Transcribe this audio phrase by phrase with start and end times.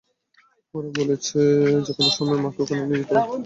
[0.73, 1.39] ওরা বলেছে
[1.85, 3.13] যেকোনো সময় মাকে ওখানে নিয়ে যেতে।